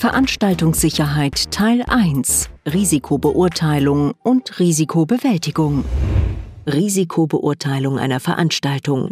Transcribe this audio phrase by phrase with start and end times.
[0.00, 5.84] Veranstaltungssicherheit Teil 1 Risikobeurteilung und Risikobewältigung.
[6.66, 9.10] Risikobeurteilung einer Veranstaltung.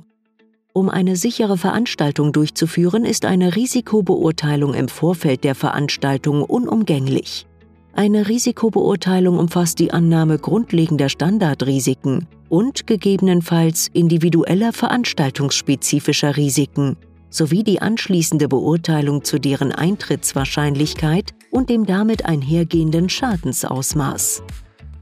[0.72, 7.46] Um eine sichere Veranstaltung durchzuführen, ist eine Risikobeurteilung im Vorfeld der Veranstaltung unumgänglich.
[7.92, 16.96] Eine Risikobeurteilung umfasst die Annahme grundlegender Standardrisiken und gegebenenfalls individueller veranstaltungsspezifischer Risiken
[17.30, 24.42] sowie die anschließende Beurteilung zu deren Eintrittswahrscheinlichkeit und dem damit einhergehenden Schadensausmaß.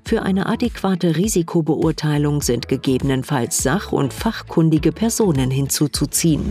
[0.04, 6.44] Für eine adäquate Risikobeurteilung sind gegebenenfalls sach- und fachkundige Personen hinzuzuziehen.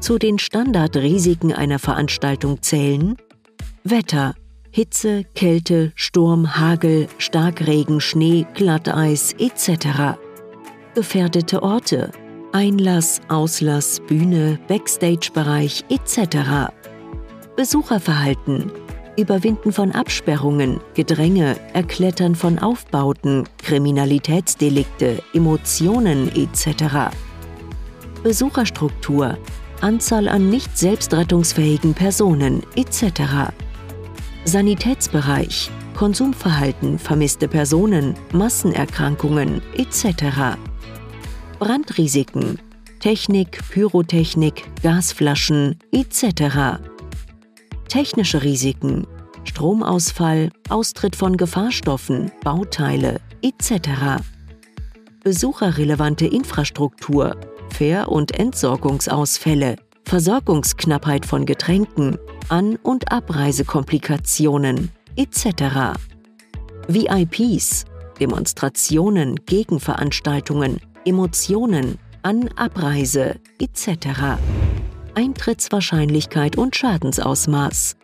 [0.00, 3.16] Zu den Standardrisiken einer Veranstaltung zählen
[3.84, 4.34] Wetter,
[4.70, 10.18] Hitze, Kälte, Sturm, Hagel, Starkregen, Schnee, Glatteis etc.
[10.94, 12.10] Gefährdete Orte,
[12.54, 16.70] Einlass, Auslass, Bühne, Backstage-Bereich etc.
[17.56, 18.70] Besucherverhalten,
[19.16, 27.14] Überwinden von Absperrungen, Gedränge, Erklettern von Aufbauten, Kriminalitätsdelikte, Emotionen etc.
[28.22, 29.38] Besucherstruktur,
[29.80, 33.50] Anzahl an nicht selbstrettungsfähigen Personen etc.
[34.44, 40.58] Sanitätsbereich, Konsumverhalten, vermisste Personen, Massenerkrankungen etc.
[41.62, 42.58] Brandrisiken,
[42.98, 46.80] Technik, Pyrotechnik, Gasflaschen etc.
[47.86, 49.06] Technische Risiken,
[49.44, 54.24] Stromausfall, Austritt von Gefahrstoffen, Bauteile etc.
[55.22, 57.36] Besucherrelevante Infrastruktur,
[57.70, 65.94] Fähr- und Entsorgungsausfälle, Versorgungsknappheit von Getränken, An- und Abreisekomplikationen etc.
[66.88, 67.84] VIPs,
[68.18, 74.38] Demonstrationen, Gegenveranstaltungen, Emotionen, An-, Abreise etc.
[75.14, 77.96] Eintrittswahrscheinlichkeit und Schadensausmaß.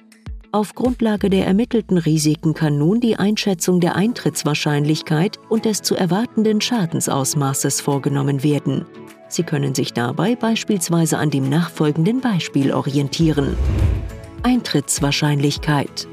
[0.51, 6.61] Auf Grundlage der ermittelten Risiken kann nun die Einschätzung der Eintrittswahrscheinlichkeit und des zu erwartenden
[6.61, 8.85] Schadensausmaßes vorgenommen werden.
[9.29, 13.57] Sie können sich dabei beispielsweise an dem nachfolgenden Beispiel orientieren.
[14.43, 16.09] Eintrittswahrscheinlichkeit.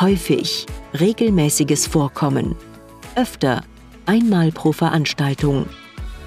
[0.00, 0.66] Häufig,
[0.98, 2.56] regelmäßiges Vorkommen.
[3.14, 3.62] Öfter,
[4.06, 5.66] einmal pro Veranstaltung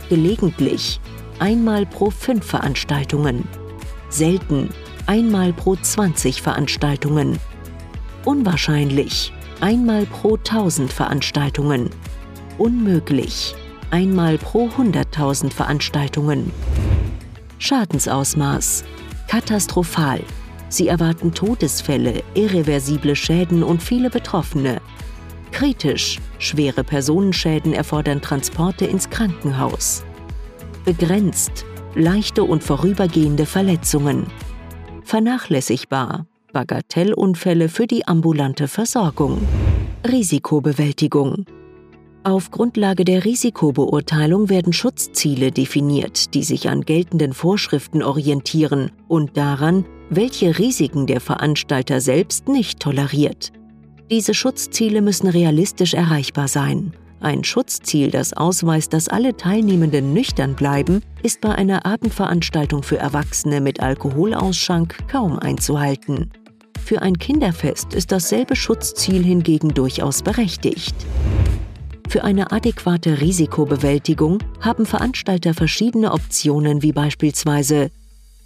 [0.09, 0.99] gelegentlich
[1.39, 3.47] einmal pro fünf Veranstaltungen,
[4.09, 4.69] selten
[5.05, 7.39] einmal pro 20 Veranstaltungen,
[8.25, 9.31] unwahrscheinlich
[9.61, 11.89] einmal pro 1000 Veranstaltungen,
[12.57, 13.55] unmöglich
[13.91, 16.51] einmal pro 100.000 Veranstaltungen.
[17.59, 18.83] Schadensausmaß
[19.27, 20.21] katastrophal.
[20.69, 24.81] Sie erwarten Todesfälle, irreversible Schäden und viele Betroffene.
[25.57, 26.19] Kritisch.
[26.37, 30.03] Schwere Personenschäden erfordern Transporte ins Krankenhaus.
[30.85, 31.65] Begrenzt.
[31.95, 34.27] Leichte und vorübergehende Verletzungen.
[35.01, 36.27] Vernachlässigbar.
[36.53, 39.39] Bagatellunfälle für die ambulante Versorgung.
[40.07, 41.47] Risikobewältigung.
[42.23, 49.85] Auf Grundlage der Risikobeurteilung werden Schutzziele definiert, die sich an geltenden Vorschriften orientieren und daran,
[50.11, 53.53] welche Risiken der Veranstalter selbst nicht toleriert.
[54.09, 56.93] Diese Schutzziele müssen realistisch erreichbar sein.
[57.19, 63.59] Ein Schutzziel, das ausweist, dass alle Teilnehmenden nüchtern bleiben, ist bei einer Abendveranstaltung für Erwachsene
[63.59, 66.31] mit Alkoholausschank kaum einzuhalten.
[66.85, 70.95] Für ein Kinderfest ist dasselbe Schutzziel hingegen durchaus berechtigt.
[72.07, 77.91] Für eine adäquate Risikobewältigung haben Veranstalter verschiedene Optionen wie beispielsweise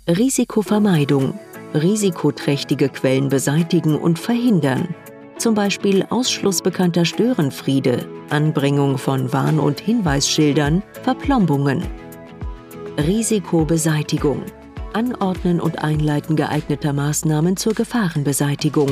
[0.07, 1.39] Risikovermeidung,
[1.75, 4.95] risikoträchtige Quellen beseitigen und verhindern,
[5.41, 11.83] zum Beispiel Ausschluss bekannter Störenfriede, Anbringung von Warn- und Hinweisschildern, Verplombungen.
[12.97, 14.43] Risikobeseitigung.
[14.93, 18.91] Anordnen und Einleiten geeigneter Maßnahmen zur Gefahrenbeseitigung.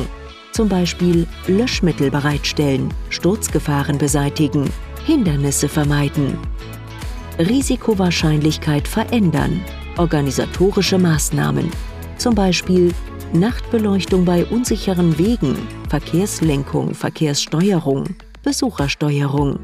[0.51, 4.68] Zum Beispiel Löschmittel bereitstellen, Sturzgefahren beseitigen,
[5.06, 6.36] Hindernisse vermeiden.
[7.38, 9.62] Risikowahrscheinlichkeit verändern.
[9.98, 11.69] Organisatorische Maßnahmen.
[12.18, 12.92] Zum Beispiel
[13.34, 15.56] Nachtbeleuchtung bei unsicheren Wegen,
[15.88, 19.60] Verkehrslenkung, Verkehrssteuerung, Besuchersteuerung.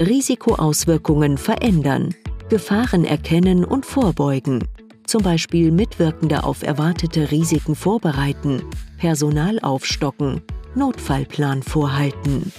[0.00, 2.14] Risikoauswirkungen verändern,
[2.48, 4.64] Gefahren erkennen und vorbeugen.
[5.06, 8.62] Zum Beispiel Mitwirkende auf erwartete Risiken vorbereiten,
[8.96, 10.40] Personal aufstocken,
[10.74, 12.50] Notfallplan vorhalten.